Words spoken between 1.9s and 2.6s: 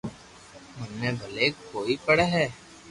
پڙي ھي